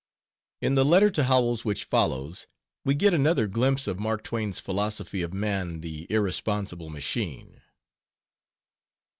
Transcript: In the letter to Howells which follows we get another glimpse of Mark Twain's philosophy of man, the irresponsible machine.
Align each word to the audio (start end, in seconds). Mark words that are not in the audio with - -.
In 0.61 0.73
the 0.73 0.83
letter 0.83 1.11
to 1.11 1.25
Howells 1.25 1.63
which 1.63 1.83
follows 1.83 2.47
we 2.83 2.95
get 2.95 3.13
another 3.13 3.45
glimpse 3.45 3.85
of 3.85 3.99
Mark 3.99 4.23
Twain's 4.23 4.59
philosophy 4.59 5.21
of 5.21 5.31
man, 5.31 5.81
the 5.81 6.11
irresponsible 6.11 6.89
machine. 6.89 7.61